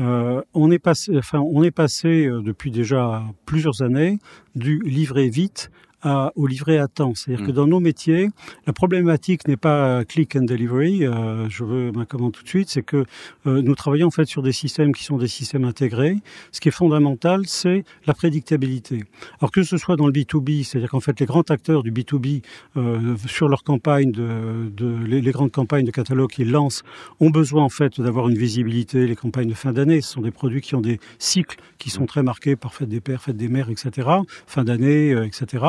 Euh, 0.00 0.42
on 0.54 0.70
est 0.72 0.80
passé, 0.80 1.16
enfin 1.16 1.38
on 1.38 1.62
est 1.62 1.70
passé 1.70 2.26
euh, 2.26 2.42
depuis 2.42 2.72
déjà 2.72 3.22
plusieurs 3.46 3.82
années 3.82 4.18
du 4.56 4.80
livrer 4.84 5.28
vite 5.28 5.70
à, 6.04 6.32
au 6.36 6.46
livret 6.46 6.78
à 6.78 6.86
temps. 6.86 7.14
C'est-à-dire 7.14 7.44
mmh. 7.44 7.46
que 7.48 7.52
dans 7.52 7.66
nos 7.66 7.80
métiers, 7.80 8.28
la 8.66 8.72
problématique 8.72 9.48
n'est 9.48 9.56
pas 9.56 10.04
click 10.04 10.36
and 10.36 10.42
delivery, 10.42 11.06
euh, 11.06 11.48
je 11.48 11.64
veux 11.64 11.90
ma 11.92 12.04
commande 12.04 12.32
tout 12.32 12.42
de 12.42 12.48
suite, 12.48 12.68
c'est 12.68 12.82
que 12.82 13.04
euh, 13.46 13.62
nous 13.62 13.74
travaillons 13.74 14.08
en 14.08 14.12
fait 14.12 14.26
sur 14.26 14.42
des 14.42 14.52
systèmes 14.52 14.94
qui 14.94 15.04
sont 15.04 15.16
des 15.16 15.28
systèmes 15.28 15.64
intégrés. 15.64 16.16
Ce 16.52 16.60
qui 16.60 16.68
est 16.68 16.72
fondamental, 16.72 17.42
c'est 17.46 17.84
la 18.06 18.14
prédictabilité. 18.14 19.04
Alors 19.40 19.50
que 19.50 19.62
ce 19.62 19.76
soit 19.76 19.96
dans 19.96 20.06
le 20.06 20.12
B2B, 20.12 20.64
c'est-à-dire 20.64 20.90
qu'en 20.90 21.00
fait 21.00 21.18
les 21.18 21.26
grands 21.26 21.42
acteurs 21.48 21.82
du 21.82 21.90
B2B 21.90 22.42
euh, 22.76 23.16
sur 23.26 23.48
leur 23.48 23.64
campagne 23.64 24.12
de, 24.12 24.70
de 24.70 24.96
les, 25.04 25.20
les, 25.20 25.30
grandes 25.30 25.52
campagnes 25.52 25.84
de 25.84 25.90
catalogue 25.90 26.30
qu'ils 26.30 26.50
lancent 26.50 26.82
ont 27.20 27.30
besoin 27.30 27.64
en 27.64 27.68
fait 27.68 28.00
d'avoir 28.00 28.28
une 28.28 28.38
visibilité. 28.38 29.06
Les 29.06 29.16
campagnes 29.16 29.48
de 29.48 29.54
fin 29.54 29.72
d'année, 29.72 30.00
ce 30.00 30.12
sont 30.12 30.20
des 30.20 30.30
produits 30.30 30.60
qui 30.60 30.74
ont 30.74 30.80
des 30.80 31.00
cycles 31.18 31.56
qui 31.78 31.90
sont 31.90 32.06
très 32.06 32.22
marqués 32.22 32.56
par 32.56 32.72
fête 32.72 32.88
des 32.88 33.00
pères, 33.00 33.20
fête 33.20 33.36
des 33.36 33.48
mères, 33.48 33.68
etc. 33.70 34.08
Fin 34.46 34.64
d'année, 34.64 35.12
euh, 35.12 35.26
etc. 35.26 35.64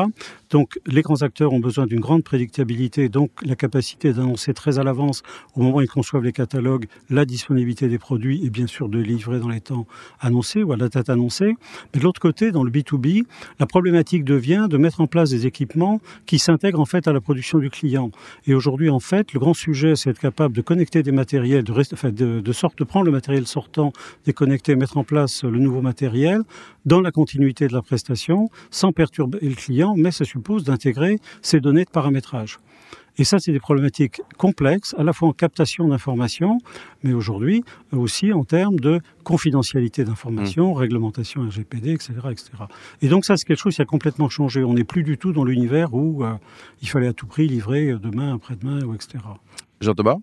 Donc 0.50 0.78
les 0.86 1.02
grands 1.02 1.22
acteurs 1.22 1.52
ont 1.52 1.60
besoin 1.60 1.86
d'une 1.86 2.00
grande 2.00 2.22
prédictabilité, 2.22 3.08
donc 3.08 3.30
la 3.44 3.56
capacité 3.56 4.12
d'annoncer 4.12 4.54
très 4.54 4.78
à 4.78 4.84
l'avance, 4.84 5.22
au 5.54 5.60
moment 5.60 5.76
où 5.76 5.80
ils 5.80 5.88
conçoivent 5.88 6.22
les 6.22 6.32
catalogues, 6.32 6.86
la 7.10 7.24
disponibilité 7.24 7.88
des 7.88 7.98
produits 7.98 8.44
et 8.44 8.50
bien 8.50 8.66
sûr 8.66 8.88
de 8.88 8.98
livrer 8.98 9.40
dans 9.40 9.48
les 9.48 9.60
temps 9.60 9.86
annoncés 10.20 10.62
ou 10.62 10.72
à 10.72 10.76
la 10.76 10.88
date 10.88 11.10
annoncée. 11.10 11.54
Mais 11.92 12.00
de 12.00 12.04
l'autre 12.04 12.20
côté, 12.20 12.52
dans 12.52 12.62
le 12.62 12.70
B2B, 12.70 13.24
la 13.58 13.66
problématique 13.66 14.24
devient 14.24 14.66
de 14.70 14.76
mettre 14.76 15.00
en 15.00 15.06
place 15.06 15.30
des 15.30 15.46
équipements 15.46 16.00
qui 16.26 16.38
s'intègrent 16.38 16.80
en 16.80 16.84
fait 16.84 17.08
à 17.08 17.12
la 17.12 17.20
production 17.20 17.58
du 17.58 17.70
client. 17.70 18.10
Et 18.46 18.54
aujourd'hui, 18.54 18.90
en 18.90 19.00
fait, 19.00 19.32
le 19.32 19.40
grand 19.40 19.54
sujet, 19.54 19.96
c'est 19.96 20.10
être 20.10 20.20
capable 20.20 20.54
de 20.54 20.62
connecter 20.62 21.02
des 21.02 21.12
matériels, 21.12 21.64
de, 21.64 22.52
sorte 22.52 22.78
de 22.78 22.84
prendre 22.84 23.06
le 23.06 23.12
matériel 23.12 23.46
sortant, 23.46 23.92
déconnecter, 24.24 24.76
mettre 24.76 24.96
en 24.96 25.04
place 25.04 25.44
le 25.44 25.58
nouveau 25.58 25.80
matériel 25.80 26.42
dans 26.86 27.00
la 27.00 27.10
continuité 27.10 27.66
de 27.68 27.74
la 27.74 27.82
prestation, 27.82 28.48
sans 28.70 28.92
perturber 28.92 29.40
le 29.42 29.54
client, 29.54 29.94
mais 29.96 30.12
ça 30.12 30.24
suppose 30.24 30.64
d'intégrer 30.64 31.18
ces 31.42 31.60
données 31.60 31.84
de 31.84 31.90
paramétrage. 31.90 32.58
Et 33.18 33.24
ça, 33.24 33.38
c'est 33.38 33.52
des 33.52 33.60
problématiques 33.60 34.20
complexes, 34.36 34.94
à 34.98 35.02
la 35.02 35.12
fois 35.12 35.28
en 35.28 35.32
captation 35.32 35.88
d'informations, 35.88 36.58
mais 37.02 37.14
aujourd'hui 37.14 37.64
aussi 37.92 38.32
en 38.32 38.44
termes 38.44 38.78
de 38.78 39.00
confidentialité 39.24 40.04
d'informations, 40.04 40.74
mmh. 40.74 40.78
réglementation 40.78 41.42
RGPD, 41.42 41.92
etc., 41.92 42.12
etc. 42.30 42.50
Et 43.00 43.08
donc 43.08 43.24
ça, 43.24 43.36
c'est 43.36 43.46
quelque 43.46 43.60
chose 43.60 43.74
qui 43.74 43.82
a 43.82 43.86
complètement 43.86 44.28
changé. 44.28 44.62
On 44.64 44.74
n'est 44.74 44.84
plus 44.84 45.02
du 45.02 45.16
tout 45.16 45.32
dans 45.32 45.44
l'univers 45.44 45.94
où 45.94 46.24
euh, 46.24 46.34
il 46.82 46.88
fallait 46.88 47.08
à 47.08 47.14
tout 47.14 47.26
prix 47.26 47.48
livrer 47.48 47.94
demain, 47.94 48.34
après-demain, 48.34 48.84
ou 48.84 48.94
etc. 49.80 49.92
Jean-Thomas 49.96 50.16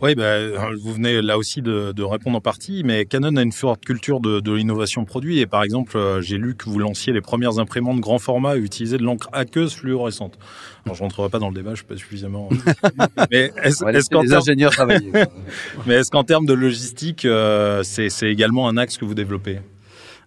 Oui, 0.00 0.14
ben, 0.14 0.52
vous 0.82 0.92
venez 0.92 1.22
là 1.22 1.38
aussi 1.38 1.62
de, 1.62 1.92
de, 1.92 2.02
répondre 2.02 2.36
en 2.36 2.40
partie, 2.40 2.82
mais 2.84 3.04
Canon 3.04 3.36
a 3.36 3.42
une 3.42 3.52
forte 3.52 3.84
culture 3.84 4.20
de, 4.20 4.40
de 4.40 4.52
l'innovation 4.52 5.04
produit. 5.04 5.38
Et 5.38 5.46
par 5.46 5.62
exemple, 5.62 5.96
euh, 5.96 6.20
j'ai 6.20 6.38
lu 6.38 6.54
que 6.54 6.68
vous 6.68 6.78
lanciez 6.78 7.12
les 7.12 7.20
premières 7.20 7.58
imprimantes 7.58 8.00
grand 8.00 8.18
format 8.18 8.50
à 8.50 8.56
utiliser 8.56 8.98
de 8.98 9.02
l'encre 9.02 9.28
aqueuse 9.32 9.74
fluorescente. 9.74 10.38
Alors, 10.84 10.96
je 10.96 11.02
rentrerai 11.02 11.28
pas 11.28 11.38
dans 11.38 11.48
le 11.48 11.54
débat, 11.54 11.70
je 11.70 11.76
suis 11.76 11.84
pas 11.84 11.96
suffisamment. 11.96 12.48
mais 13.30 13.52
est-ce 13.62 13.84
est 13.84 14.08
qu'en 14.12 14.30
ingénieurs 14.30 14.72
travaillent 14.72 15.12
Mais 15.86 15.94
est-ce 15.94 16.10
qu'en 16.10 16.24
termes 16.24 16.46
de 16.46 16.54
logistique, 16.54 17.24
euh, 17.24 17.82
c'est 17.82 18.30
également 18.30 18.68
un 18.68 18.76
axe 18.76 18.96
que 18.96 19.04
vous 19.04 19.14
développez? 19.14 19.60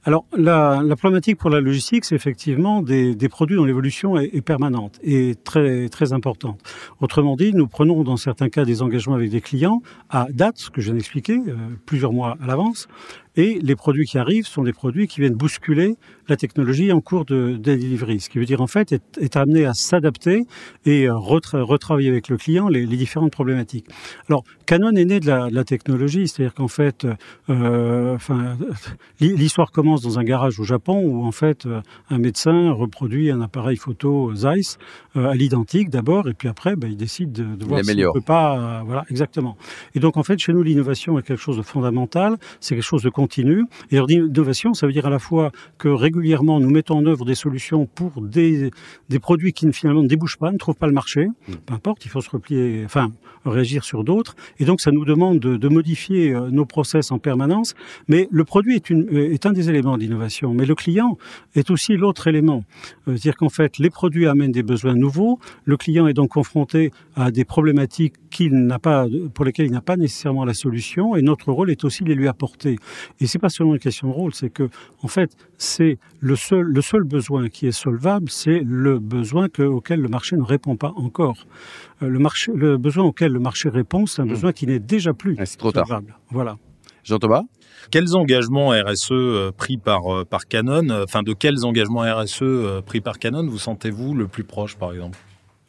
Alors, 0.06 0.26
la, 0.36 0.82
la, 0.84 0.96
problématique 0.98 1.38
pour 1.38 1.50
la 1.50 1.62
logistique, 1.62 2.04
c'est 2.04 2.16
effectivement 2.16 2.82
des, 2.82 3.16
des, 3.16 3.30
produits 3.30 3.56
dont 3.56 3.64
l'évolution 3.64 4.18
est, 4.18 4.36
est, 4.36 4.42
permanente 4.42 5.00
et 5.02 5.36
très, 5.36 5.88
très 5.88 6.12
importante. 6.12 6.60
Autrement 7.00 7.38
dit, 7.38 7.54
nous 7.54 7.68
prenons 7.68 8.04
dans 8.04 8.18
certains 8.18 8.50
cas 8.50 8.66
des 8.66 8.82
engagements 8.82 9.16
avec 9.16 9.30
des 9.30 9.40
clients 9.40 9.82
à 10.10 10.28
date, 10.30 10.58
ce 10.58 10.70
que 10.70 10.82
je 10.82 10.88
viens 10.88 10.96
d'expliquer, 10.96 11.38
euh, 11.38 11.56
plusieurs 11.86 12.12
mois 12.12 12.38
à 12.44 12.48
l'avance, 12.48 12.90
et 13.36 13.60
les 13.62 13.76
produits 13.76 14.06
qui 14.06 14.18
arrivent 14.18 14.48
sont 14.48 14.64
des 14.64 14.74
produits 14.74 15.08
qui 15.08 15.22
viennent 15.22 15.36
bousculer 15.36 15.96
la 16.28 16.38
technologie 16.38 16.92
en 16.92 17.02
cours 17.02 17.26
de, 17.26 17.54
de 17.54 17.58
delivery. 17.58 18.20
Ce 18.20 18.30
qui 18.30 18.40
veut 18.40 18.46
dire 18.46 18.62
en 18.62 18.68
fait 18.68 18.92
être, 18.92 19.20
être 19.20 19.38
amené 19.38 19.66
à 19.66 19.74
s'adapter 19.74 20.46
et 20.86 21.06
euh, 21.06 21.16
retra 21.16 21.62
retravailler 21.62 22.10
avec 22.10 22.30
le 22.30 22.38
client 22.38 22.70
les, 22.70 22.86
les, 22.86 22.98
différentes 22.98 23.32
problématiques. 23.32 23.88
Alors 24.30 24.44
Canon 24.66 24.96
est 24.96 25.06
né 25.06 25.20
de 25.20 25.28
la, 25.28 25.50
de 25.50 25.56
la 25.56 25.64
technologie, 25.64 26.28
c'est-à-dire 26.28 26.54
qu'en 26.54 26.68
fait, 26.68 27.06
euh, 27.50 28.16
enfin, 28.16 28.58
l'histoire 29.20 29.72
commence 29.72 30.02
dans 30.02 30.20
un 30.20 30.24
garage 30.24 30.60
au 30.60 30.64
Japon 30.64 31.02
où 31.04 31.26
en 31.26 31.32
fait 31.32 31.68
un 32.10 32.18
médecin 32.18 32.72
reproduit 32.72 33.32
un 33.32 33.42
appareil 33.42 33.78
photo 33.78 34.34
Zeiss 34.36 34.78
euh, 35.16 35.30
à 35.30 35.36
l'identique 35.36 35.90
d'abord 35.90 36.28
et 36.28 36.34
puis 36.34 36.48
après 36.48 36.76
ben, 36.76 36.90
il 36.90 36.98
décide 36.98 37.32
de, 37.32 37.44
de 37.44 37.66
voir 37.66 37.84
s'il 37.84 37.98
ne 37.98 38.12
peut 38.14 38.22
pas. 38.22 38.58
Euh, 38.58 38.82
voilà, 38.86 39.06
exactement. 39.10 39.58
Et 39.96 40.00
donc 40.00 40.18
en 40.18 40.24
fait 40.24 40.40
chez 40.40 40.54
nous 40.54 40.64
l'innovation 40.64 41.20
est 41.20 41.24
quelque 41.24 41.42
chose 41.42 41.58
de 41.58 41.62
fondamental, 41.62 42.38
c'est 42.60 42.76
quelque 42.76 42.84
chose 42.84 43.04
de 43.04 43.10
continue. 43.24 43.64
Et 43.92 43.98
l'innovation, 44.10 44.74
ça 44.74 44.86
veut 44.86 44.94
dire 45.00 45.06
à 45.06 45.10
la 45.18 45.24
fois 45.28 45.52
que 45.78 45.88
régulièrement, 45.88 46.60
nous 46.60 46.70
mettons 46.78 46.98
en 46.98 47.06
œuvre 47.06 47.26
des 47.32 47.40
solutions 47.46 47.86
pour 47.86 48.12
des, 48.22 48.70
des 49.14 49.20
produits 49.28 49.54
qui 49.58 49.72
finalement 49.72 50.04
ne 50.04 50.12
débouchent 50.16 50.40
pas, 50.44 50.52
ne 50.52 50.58
trouvent 50.58 50.82
pas 50.84 50.88
le 50.94 50.98
marché. 51.02 51.22
Mm. 51.26 51.54
Peu 51.66 51.74
importe, 51.80 52.06
il 52.06 52.12
faut 52.14 52.24
se 52.28 52.30
replier, 52.30 52.84
enfin, 52.84 53.12
réagir 53.46 53.82
sur 53.92 54.04
d'autres. 54.04 54.36
Et 54.60 54.66
donc, 54.66 54.82
ça 54.82 54.92
nous 54.92 55.06
demande 55.06 55.40
de, 55.40 55.56
de 55.56 55.68
modifier 55.70 56.34
euh, 56.34 56.50
nos 56.50 56.66
process 56.66 57.12
en 57.12 57.20
permanence. 57.30 57.76
Mais 58.12 58.28
le 58.30 58.44
produit 58.44 58.76
est, 58.76 58.90
une, 58.90 59.04
est 59.16 59.46
un 59.46 59.54
des 59.54 59.70
éléments 59.70 59.98
d'innovation. 59.98 60.54
Mais 60.54 60.66
le 60.66 60.76
client 60.76 61.18
est 61.56 61.70
aussi 61.72 61.96
l'autre 61.96 62.28
élément. 62.28 62.64
Euh, 63.08 63.12
c'est-à-dire 63.16 63.38
qu'en 63.38 63.54
fait, 63.60 63.78
les 63.78 63.90
produits 63.90 64.28
amènent 64.28 64.52
des 64.52 64.64
besoins 64.64 64.96
nouveaux. 64.96 65.40
Le 65.64 65.78
client 65.78 66.08
est 66.08 66.18
donc 66.22 66.32
confronté 66.32 66.92
à 67.16 67.32
des 67.32 67.46
problématiques 67.46 68.16
qu'il 68.30 68.54
n'a 68.72 68.80
pas, 68.80 69.08
pour 69.34 69.46
lesquelles 69.46 69.68
il 69.68 69.72
n'a 69.72 69.88
pas 69.92 69.98
nécessairement 69.98 70.44
la 70.44 70.58
solution. 70.66 71.16
Et 71.16 71.22
notre 71.22 71.52
rôle 71.54 71.70
est 71.72 71.84
aussi 71.86 72.04
de 72.04 72.10
les 72.10 72.16
lui 72.16 72.28
apporter. 72.28 72.78
Et 73.20 73.28
c'est 73.28 73.40
pas 73.40 73.50
seulement 73.50 73.74
une 73.74 73.80
question 73.80 74.08
de 74.08 74.14
rôle, 74.14 74.34
c'est 74.34 74.50
que, 74.50 74.70
en 75.02 75.08
fait, 75.08 75.36
c'est 75.58 75.98
le 76.20 76.36
seul, 76.36 76.66
le 76.66 76.82
seul 76.82 77.04
besoin 77.04 77.50
qui 77.50 77.68
est 77.68 77.72
solvable, 77.72 78.30
c'est 78.30 78.62
le 78.66 79.00
besoin 79.00 79.50
que, 79.50 79.64
auquel 79.64 80.02
le 80.02 80.10
marché 80.10 80.36
ne 80.36 80.44
répond 80.44 80.76
pas 80.76 80.94
encore. 80.96 81.46
Euh, 82.02 82.10
le, 82.10 82.20
marché, 82.20 82.52
le 82.54 82.78
besoin 82.78 83.04
auquel 83.04 83.32
le 83.32 83.40
marché 83.40 83.70
répond, 83.70 84.06
c'est 84.06 84.22
un 84.22 84.26
mmh. 84.26 84.30
besoin 84.30 84.52
qui 84.52 84.68
n'est 84.68 84.80
déjà 84.80 85.14
plus 85.14 85.36
ah, 85.40 85.46
trop 85.58 85.72
solvable. 85.72 86.08
Tard. 86.08 86.20
Voilà. 86.32 86.58
Jean-Thomas? 87.04 87.44
Quels 87.92 88.16
engagements 88.16 88.70
RSE 88.70 89.12
euh, 89.12 89.52
pris 89.52 89.78
par, 89.78 90.14
euh, 90.14 90.26
par 90.26 90.48
Canon, 90.48 90.90
enfin 91.04 91.22
de 91.22 91.34
quels 91.34 91.66
engagements 91.66 92.02
RSE 92.02 92.82
pris 92.86 93.02
par 93.02 93.20
Canon 93.20 93.46
vous 93.46 93.58
sentez-vous 93.58 94.14
le 94.14 94.28
plus 94.28 94.46
proche 94.46 94.78
par 94.78 94.94
exemple? 94.94 95.20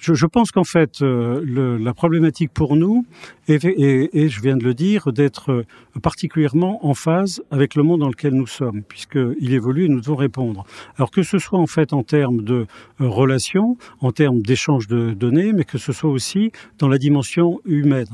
Je, 0.04 0.12
je 0.12 0.26
pense 0.26 0.50
qu'en 0.50 0.64
fait, 0.64 1.00
euh, 1.00 1.40
le, 1.42 1.78
la 1.78 1.94
problématique 1.94 2.52
pour 2.52 2.76
nous 2.76 3.06
est, 3.48 3.64
et 3.64 4.28
je 4.28 4.40
viens 4.42 4.56
de 4.56 4.64
le 4.64 4.74
dire, 4.74 5.12
d'être 5.12 5.50
euh, 5.50 5.64
particulièrement 6.02 6.86
en 6.86 6.92
phase 6.92 7.42
avec 7.50 7.74
le 7.74 7.82
monde 7.82 8.00
dans 8.00 8.08
lequel 8.08 8.34
nous 8.34 8.46
sommes, 8.46 8.82
puisqu'il 8.82 9.54
évolue 9.54 9.86
et 9.86 9.88
nous 9.88 10.00
devons 10.00 10.16
répondre. 10.16 10.64
Alors 10.96 11.10
que 11.10 11.22
ce 11.22 11.38
soit 11.38 11.58
en 11.58 11.66
fait 11.66 11.94
en 11.94 12.02
termes 12.02 12.42
de 12.42 12.66
euh, 13.00 13.08
relations, 13.08 13.78
en 14.00 14.12
termes 14.12 14.42
d'échange 14.42 14.88
de 14.88 15.14
données, 15.14 15.52
mais 15.54 15.64
que 15.64 15.78
ce 15.78 15.92
soit 15.92 16.10
aussi 16.10 16.52
dans 16.78 16.88
la 16.88 16.98
dimension 16.98 17.60
humaine 17.64 18.08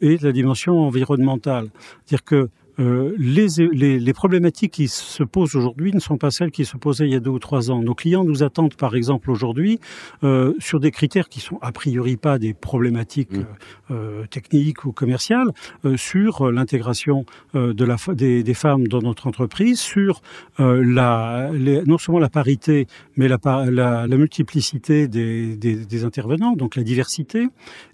et 0.00 0.16
la 0.18 0.32
dimension 0.32 0.78
environnementale. 0.86 1.68
C'est-à-dire 2.04 2.24
que 2.24 2.48
euh, 2.78 3.14
les, 3.18 3.46
les, 3.72 3.98
les, 3.98 4.12
problématiques 4.12 4.72
qui 4.72 4.88
se 4.88 5.22
posent 5.22 5.56
aujourd'hui 5.56 5.92
ne 5.92 6.00
sont 6.00 6.18
pas 6.18 6.30
celles 6.30 6.50
qui 6.50 6.64
se 6.64 6.76
posaient 6.76 7.06
il 7.06 7.12
y 7.12 7.16
a 7.16 7.20
deux 7.20 7.30
ou 7.30 7.38
trois 7.38 7.70
ans. 7.70 7.82
Nos 7.82 7.94
clients 7.94 8.24
nous 8.24 8.42
attendent, 8.42 8.74
par 8.74 8.94
exemple, 8.96 9.30
aujourd'hui, 9.30 9.80
euh, 10.24 10.52
sur 10.58 10.78
des 10.80 10.90
critères 10.90 11.28
qui 11.28 11.40
sont 11.40 11.58
a 11.62 11.72
priori 11.72 12.16
pas 12.16 12.38
des 12.38 12.52
problématiques 12.52 13.32
mmh. 13.32 13.46
euh, 13.90 14.26
techniques 14.26 14.84
ou 14.84 14.92
commerciales, 14.92 15.52
euh, 15.84 15.96
sur 15.96 16.50
l'intégration 16.52 17.24
euh, 17.54 17.72
de 17.72 17.84
la, 17.84 17.96
des, 18.14 18.42
des, 18.42 18.54
femmes 18.54 18.86
dans 18.88 19.00
notre 19.00 19.26
entreprise, 19.26 19.80
sur 19.80 20.22
la, 20.58 21.50
les, 21.52 21.82
non 21.84 21.98
seulement 21.98 22.18
la 22.18 22.28
parité, 22.28 22.86
mais 23.16 23.28
la, 23.28 23.38
la, 23.44 24.06
la 24.06 24.16
multiplicité 24.16 25.08
des, 25.08 25.56
des, 25.56 25.76
des, 25.76 26.04
intervenants, 26.04 26.54
donc 26.54 26.76
la 26.76 26.82
diversité. 26.82 27.48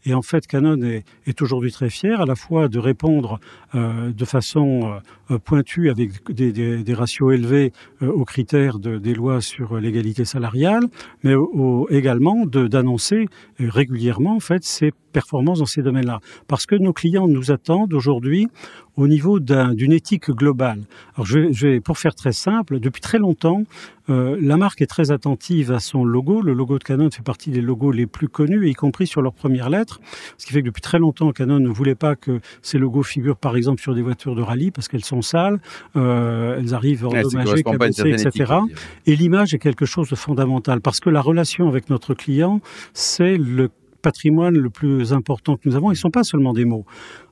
Et 0.05 0.15
en 0.15 0.23
fait, 0.23 0.47
Canon 0.47 0.81
est, 0.83 1.05
est 1.27 1.43
aujourd'hui 1.43 1.73
très 1.73 1.91
fier 1.91 2.21
à 2.21 2.27
la 2.27 2.35
fois 2.35 2.69
de 2.69 2.79
répondre 2.79 3.41
de 3.75 4.25
façon 4.25 4.72
euh, 5.31 5.39
pointu 5.39 5.91
avec 5.91 6.31
des, 6.33 6.95
ratios 6.95 7.33
élevés 7.35 7.73
euh, 8.03 8.11
aux 8.11 8.25
critères 8.25 8.79
de, 8.79 8.99
des 8.99 9.15
lois 9.15 9.41
sur 9.41 9.79
l'égalité 9.79 10.25
salariale, 10.25 10.85
mais 11.23 11.35
également 11.91 12.47
d'annoncer 12.47 13.27
régulièrement 13.59 14.37
en 14.37 14.41
fait 14.41 14.65
ces 14.65 14.93
performances 15.13 15.61
dans 15.61 15.67
ces 15.67 15.83
domaines-là. 15.83 16.21
Parce 16.49 16.67
que 16.67 16.75
nos 16.75 16.93
clients 16.93 17.29
nous 17.29 17.51
attendent 17.51 17.93
aujourd'hui 17.95 18.49
au 18.97 19.09
niveau 19.09 19.41
d'une 19.41 19.93
éthique 19.93 20.31
globale. 20.31 20.81
Alors 21.15 21.27
je 21.27 21.39
vais, 21.39 21.53
je 21.53 21.67
vais, 21.67 21.81
pour 21.81 21.99
faire 21.99 22.15
très 22.15 22.33
simple, 22.33 22.79
depuis 22.79 23.01
très 23.01 23.19
longtemps, 23.19 23.65
euh, 24.11 24.37
la 24.41 24.57
marque 24.57 24.83
est 24.83 24.87
très 24.87 25.11
attentive 25.11 25.73
à 25.73 25.79
son 25.79 26.05
logo. 26.05 26.43
Le 26.43 26.53
logo 26.53 26.79
de 26.79 26.85
Canon 26.85 27.11
fait 27.11 27.23
partie 27.23 27.51
des 27.51 27.61
logos 27.61 27.93
les 27.93 28.07
plus 28.07 28.29
connus, 28.29 28.69
y 28.69 28.75
compris 28.75 29.07
sur 29.07 29.23
leurs 29.23 29.33
premières 29.33 29.71
lettres. 29.71 30.01
Ce 30.39 30.47
qui 30.47 30.53
fait 30.53 30.61
que 30.61 30.67
depuis 30.67 30.83
très 30.83 30.99
longtemps, 30.99 31.31
Canon 31.33 31.61
ne 31.61 31.69
voulait 31.69 31.95
pas 31.95 32.17
que 32.17 32.41
ces 32.63 32.79
logos 32.79 33.05
figurent, 33.05 33.37
par 33.37 33.57
exemple, 33.57 33.81
sur 33.81 33.95
des 33.95 34.03
voitures 34.03 34.35
de 34.35 34.43
rallye 34.43 34.71
parce 34.71 34.89
qu'elles 34.89 35.05
sont 35.05 35.23
sales, 35.23 35.61
euh, 35.97 36.59
elles 36.59 36.75
arrivent 36.75 37.07
endommagées, 37.07 37.63
cabossées, 37.63 38.11
etc. 38.11 38.55
Et 39.07 39.17
l'image 39.17 39.55
est 39.55 39.59
quelque 39.59 39.87
chose 39.87 40.09
de 40.09 40.17
fondamental 40.17 40.81
parce 40.81 41.01
que 41.01 41.11
la 41.11 41.21
relation 41.21 41.69
avec 41.69 41.89
notre 41.89 42.15
client, 42.15 42.61
c'est 42.93 43.37
le 43.37 43.71
patrimoine 44.03 44.55
le 44.55 44.71
plus 44.71 45.13
important 45.13 45.57
que 45.57 45.69
nous 45.69 45.77
avons. 45.77 45.91
Ils 45.91 45.95
ne 45.95 45.99
sont 45.99 46.11
pas 46.11 46.25
seulement 46.25 46.53
des 46.53 46.65
mots. 46.65 46.85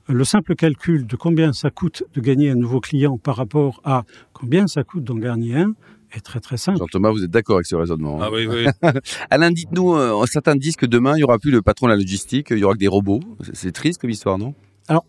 Le 0.09 0.25
simple 0.25 0.55
calcul 0.55 1.07
de 1.07 1.17
combien 1.17 1.53
ça 1.53 1.71
coûte 1.71 2.03
de 2.15 2.21
gagner 2.21 2.50
un 2.50 2.55
nouveau 2.55 2.81
client 2.81 3.19
par 3.19 3.37
rapport 3.37 3.81
à 3.85 4.05
combien 4.33 4.67
ça 4.67 4.83
coûte 4.83 5.05
d'en 5.05 5.17
gagner 5.17 5.57
un 5.57 5.75
est 6.12 6.21
très 6.21 6.41
très 6.41 6.57
simple. 6.57 6.79
Jean-Thomas, 6.79 7.11
vous 7.11 7.23
êtes 7.23 7.31
d'accord 7.31 7.57
avec 7.57 7.67
ce 7.67 7.77
raisonnement 7.77 8.21
hein 8.21 8.27
Ah 8.29 8.33
oui, 8.33 8.47
oui. 8.47 8.67
Alain, 9.31 9.50
dites-nous, 9.50 9.95
euh, 9.95 10.25
certains 10.27 10.57
disent 10.57 10.77
que 10.77 10.87
demain, 10.87 11.12
il 11.15 11.19
n'y 11.19 11.23
aura 11.23 11.39
plus 11.39 11.53
le 11.53 11.62
patron 11.62 11.87
de 11.87 11.93
la 11.93 11.97
logistique, 11.97 12.49
il 12.50 12.59
y 12.59 12.65
aura 12.65 12.75
que 12.75 12.79
des 12.79 12.89
robots. 12.89 13.21
C'est 13.53 13.73
triste 13.73 14.00
comme 14.00 14.11
histoire, 14.11 14.39
non? 14.39 14.55
Alors, 14.89 15.05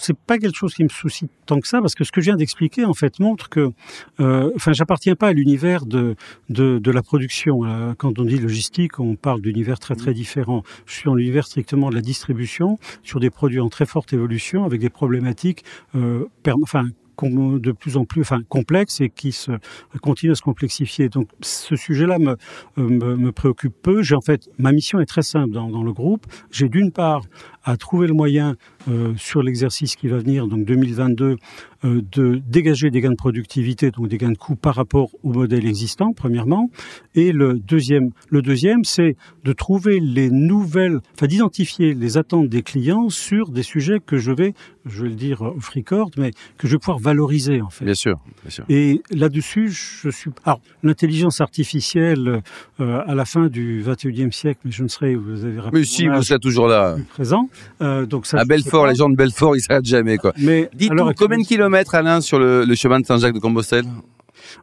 c'est 0.00 0.16
pas 0.16 0.38
quelque 0.38 0.56
chose 0.56 0.74
qui 0.74 0.84
me 0.84 0.88
soucie 0.88 1.28
tant 1.46 1.60
que 1.60 1.68
ça 1.68 1.80
parce 1.80 1.94
que 1.94 2.04
ce 2.04 2.12
que 2.12 2.20
je 2.20 2.26
viens 2.26 2.36
d'expliquer 2.36 2.84
en 2.84 2.94
fait 2.94 3.18
montre 3.20 3.48
que, 3.48 3.72
euh, 4.20 4.50
enfin, 4.56 4.72
j'appartiens 4.72 5.14
pas 5.14 5.28
à 5.28 5.32
l'univers 5.32 5.86
de, 5.86 6.16
de, 6.48 6.78
de 6.78 6.90
la 6.90 7.02
production. 7.02 7.64
Euh, 7.64 7.94
quand 7.96 8.18
on 8.18 8.24
dit 8.24 8.38
logistique, 8.38 8.98
on 9.00 9.16
parle 9.16 9.40
d'univers 9.40 9.78
très 9.78 9.94
très 9.94 10.14
différent. 10.14 10.62
Je 10.86 10.94
suis 10.94 11.04
dans 11.04 11.14
l'univers 11.14 11.46
strictement 11.46 11.90
de 11.90 11.94
la 11.94 12.00
distribution 12.00 12.78
sur 13.02 13.20
des 13.20 13.30
produits 13.30 13.60
en 13.60 13.68
très 13.68 13.86
forte 13.86 14.12
évolution 14.12 14.64
avec 14.64 14.80
des 14.80 14.90
problématiques, 14.90 15.64
euh, 15.94 16.26
enfin 16.62 16.86
de 17.30 17.72
plus 17.72 17.96
en 17.96 18.04
plus 18.04 18.22
enfin, 18.22 18.42
complexe 18.48 19.00
et 19.00 19.08
qui 19.08 19.32
se 19.32 19.52
continue 20.00 20.32
à 20.32 20.34
se 20.34 20.42
complexifier. 20.42 21.08
Donc 21.08 21.28
ce 21.40 21.76
sujet-là 21.76 22.18
me, 22.18 22.36
me, 22.76 23.16
me, 23.16 23.32
préoccupe 23.32 23.74
peu. 23.82 24.02
J'ai 24.02 24.14
en 24.14 24.20
fait 24.20 24.48
ma 24.58 24.72
mission 24.72 25.00
est 25.00 25.06
très 25.06 25.22
simple 25.22 25.52
dans, 25.52 25.68
dans 25.68 25.82
le 25.82 25.92
groupe. 25.92 26.26
J'ai 26.50 26.68
d'une 26.68 26.90
part 26.90 27.22
à 27.64 27.76
trouver 27.76 28.06
le 28.06 28.14
moyen 28.14 28.56
euh, 28.88 29.12
sur 29.16 29.42
l'exercice 29.42 29.96
qui 29.96 30.08
va 30.08 30.18
venir, 30.18 30.48
donc 30.48 30.64
2022, 30.64 31.36
euh, 31.84 32.00
de 32.12 32.40
dégager 32.48 32.90
des 32.90 33.00
gains 33.00 33.10
de 33.10 33.16
productivité, 33.16 33.90
donc 33.90 34.08
des 34.08 34.18
gains 34.18 34.32
de 34.32 34.38
coûts 34.38 34.56
par 34.56 34.74
rapport 34.74 35.10
au 35.22 35.32
modèle 35.32 35.66
existant, 35.66 36.12
premièrement. 36.12 36.70
Et 37.14 37.32
le 37.32 37.54
deuxième, 37.54 38.10
le 38.28 38.42
deuxième, 38.42 38.84
c'est 38.84 39.16
de 39.44 39.52
trouver 39.52 40.00
les 40.00 40.30
nouvelles, 40.30 41.00
enfin 41.14 41.26
d'identifier 41.26 41.94
les 41.94 42.18
attentes 42.18 42.48
des 42.48 42.62
clients 42.62 43.08
sur 43.08 43.50
des 43.50 43.62
sujets 43.62 43.98
que 44.04 44.16
je 44.16 44.32
vais, 44.32 44.54
je 44.86 45.02
vais 45.02 45.08
le 45.08 45.14
dire 45.14 45.42
off 45.42 45.68
record, 45.68 46.10
mais 46.16 46.32
que 46.58 46.66
je 46.66 46.72
vais 46.72 46.78
pouvoir 46.78 46.98
valoriser 46.98 47.60
en 47.60 47.70
fait. 47.70 47.84
Bien 47.84 47.94
sûr, 47.94 48.20
bien 48.42 48.50
sûr. 48.50 48.64
Et 48.68 49.02
là-dessus, 49.10 49.70
je 49.70 50.10
suis. 50.10 50.30
Alors, 50.44 50.60
l'intelligence 50.82 51.40
artificielle 51.40 52.42
euh, 52.80 53.02
à 53.06 53.14
la 53.14 53.24
fin 53.24 53.46
du 53.46 53.82
21e 53.82 54.32
siècle, 54.32 54.60
mais 54.64 54.70
je 54.70 54.82
ne 54.82 54.88
serai, 54.88 55.14
vous 55.14 55.44
avez 55.44 55.60
rappelé. 55.60 55.80
Mais 55.80 55.86
si, 55.86 56.08
vous 56.08 56.32
êtes 56.32 56.42
toujours 56.42 56.66
là. 56.66 56.96
Présent. 57.10 57.48
Euh, 57.80 58.06
donc 58.06 58.26
ça. 58.26 58.38
À 58.38 58.44
Belfort, 58.44 58.86
les 58.86 58.94
gens 58.94 59.08
de 59.08 59.16
Belfort, 59.16 59.56
ils 59.56 59.60
s'arrêtent 59.60 59.84
jamais 59.84 60.18
quoi. 60.18 60.32
Mais 60.38 60.68
dites-nous 60.74 61.12
combien 61.16 61.38
de 61.38 61.44
kilomètres 61.44 61.94
Alain, 61.94 62.20
sur 62.20 62.38
le, 62.38 62.64
le 62.64 62.74
chemin 62.74 63.00
de 63.00 63.06
Saint-Jacques 63.06 63.34
de 63.34 63.40
Compostelle 63.40 63.86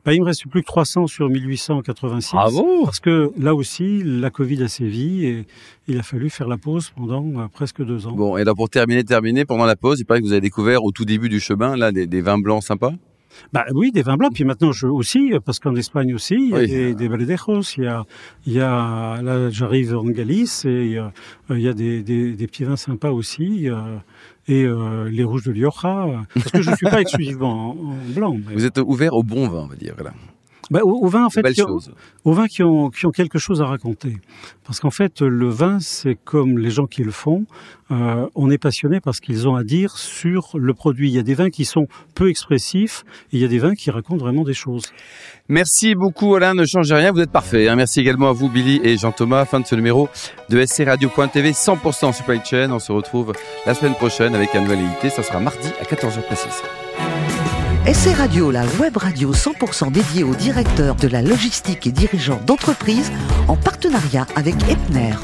bah, 0.05 0.13
il 0.13 0.21
me 0.21 0.25
reste 0.25 0.47
plus 0.47 0.61
que 0.61 0.67
300 0.67 1.07
sur 1.07 1.29
1886. 1.29 2.33
Bravo 2.33 2.83
Parce 2.83 2.99
que 2.99 3.31
là 3.37 3.55
aussi, 3.55 4.01
la 4.03 4.29
Covid 4.29 4.63
a 4.63 4.67
sévi 4.67 5.25
et 5.25 5.45
il 5.87 5.97
a 5.97 6.03
fallu 6.03 6.29
faire 6.29 6.47
la 6.47 6.57
pause 6.57 6.91
pendant 6.95 7.25
euh, 7.39 7.47
presque 7.51 7.83
deux 7.83 8.07
ans. 8.07 8.11
Bon, 8.11 8.37
et 8.37 8.43
là 8.43 8.53
pour 8.53 8.69
terminer, 8.69 9.03
terminer, 9.03 9.45
pendant 9.45 9.65
la 9.65 9.75
pause, 9.75 9.99
il 9.99 10.05
paraît 10.05 10.19
que 10.19 10.25
vous 10.25 10.31
avez 10.31 10.41
découvert 10.41 10.83
au 10.83 10.91
tout 10.91 11.05
début 11.05 11.29
du 11.29 11.39
chemin 11.39 11.75
là 11.75 11.91
des, 11.91 12.07
des 12.07 12.21
vins 12.21 12.39
blancs 12.39 12.63
sympas 12.63 12.93
bah 13.53 13.65
oui, 13.73 13.91
des 13.91 14.01
vins 14.01 14.17
blancs. 14.17 14.33
Puis 14.33 14.43
maintenant, 14.43 14.71
je 14.71 14.87
aussi, 14.87 15.33
parce 15.45 15.59
qu'en 15.59 15.75
Espagne 15.75 16.13
aussi, 16.13 16.35
il 16.35 16.49
y 16.49 16.53
a 16.53 16.57
oui. 16.59 16.67
des, 16.67 16.95
des 16.95 17.09
baladejos. 17.09 17.61
Il 17.77 17.83
y 17.83 17.87
a, 17.87 18.05
il 18.45 18.53
y 18.53 18.61
a 18.61 19.21
là, 19.21 19.49
j'arrive 19.49 19.95
en 19.95 20.05
Galice 20.05 20.65
et 20.65 20.85
il 20.85 20.91
y 20.91 20.97
a, 20.97 21.11
il 21.49 21.59
y 21.59 21.67
a 21.67 21.73
des, 21.73 22.03
des, 22.03 22.33
des, 22.33 22.47
petits 22.47 22.63
vins 22.63 22.75
sympas 22.75 23.11
aussi. 23.11 23.69
Euh, 23.69 23.97
et 24.47 24.63
euh, 24.63 25.09
les 25.09 25.23
rouges 25.23 25.43
de 25.43 25.51
Lioja. 25.51 26.07
Parce 26.33 26.51
que 26.51 26.61
je 26.61 26.71
ne 26.71 26.75
suis 26.75 26.89
pas 26.89 27.01
exclusivement 27.01 27.71
en, 27.71 27.91
en 27.91 28.13
blanc. 28.13 28.35
Mais... 28.47 28.53
Vous 28.53 28.65
êtes 28.65 28.79
ouvert 28.79 29.13
au 29.13 29.23
bon 29.23 29.47
vin, 29.47 29.59
on 29.59 29.67
va 29.67 29.75
dire. 29.75 29.95
Là. 30.03 30.11
Bah, 30.71 30.81
au, 30.83 31.03
au, 31.03 31.07
vin, 31.07 31.25
en 31.25 31.29
fait, 31.29 31.41
qui 31.51 31.61
ont, 31.63 31.79
au 32.25 32.33
vin 32.33 32.47
qui 32.47 32.63
ont, 32.63 32.89
qui 32.89 33.05
ont 33.05 33.11
quelque 33.11 33.39
chose 33.39 33.61
à 33.61 33.65
raconter. 33.65 34.17
Parce 34.65 34.79
qu'en 34.79 34.91
fait, 34.91 35.21
le 35.21 35.49
vin, 35.49 35.79
c'est 35.79 36.15
comme 36.15 36.59
les 36.59 36.69
gens 36.69 36.85
qui 36.85 37.03
le 37.03 37.11
font. 37.11 37.45
Euh, 37.91 38.27
on 38.35 38.51
est 38.51 38.59
passionné 38.59 38.99
parce 38.99 39.19
qu'ils 39.19 39.47
ont 39.47 39.55
à 39.55 39.63
dire 39.63 39.97
sur 39.97 40.51
le 40.55 40.73
produit. 40.75 41.09
Il 41.09 41.15
y 41.15 41.17
a 41.17 41.23
des 41.23 41.33
vins 41.33 41.49
qui 41.49 41.65
sont 41.65 41.87
peu 42.13 42.29
expressifs 42.29 43.03
et 43.31 43.37
il 43.37 43.39
y 43.41 43.45
a 43.45 43.47
des 43.47 43.57
vins 43.57 43.73
qui 43.73 43.89
racontent 43.89 44.23
vraiment 44.23 44.43
des 44.43 44.53
choses. 44.53 44.93
Merci 45.47 45.95
beaucoup, 45.95 46.35
Alain. 46.35 46.53
Ne 46.53 46.65
changez 46.65 46.93
rien, 46.93 47.11
vous 47.11 47.21
êtes 47.21 47.31
parfait. 47.31 47.67
Hein. 47.67 47.75
Merci 47.75 47.99
également 47.99 48.29
à 48.29 48.33
vous, 48.33 48.47
Billy 48.47 48.79
et 48.83 48.95
Jean-Thomas. 48.97 49.45
Fin 49.45 49.59
de 49.59 49.65
ce 49.65 49.73
numéro 49.73 50.07
de 50.49 50.63
SC 50.63 50.83
Radio.tv 50.85 51.51
100% 51.51 52.13
supply 52.13 52.39
chain. 52.45 52.71
On 52.71 52.79
se 52.79 52.91
retrouve 52.91 53.33
la 53.65 53.73
semaine 53.73 53.95
prochaine 53.95 54.35
avec 54.35 54.53
un 54.53 54.61
nouvel. 54.61 54.79
Ça 55.09 55.23
sera 55.23 55.39
mardi 55.39 55.67
à 55.81 55.83
14h 55.83 56.21
précise. 56.21 56.61
SC 57.91 58.15
Radio, 58.15 58.51
la 58.51 58.65
web 58.79 58.97
radio 58.97 59.33
100% 59.33 59.91
dédiée 59.91 60.23
aux 60.23 60.35
directeurs 60.35 60.93
de 60.93 61.07
la 61.07 61.23
logistique 61.23 61.87
et 61.87 61.91
dirigeants 61.91 62.39
d'entreprise 62.45 63.11
en 63.47 63.55
partenariat 63.55 64.27
avec 64.35 64.53
Epner. 64.69 65.15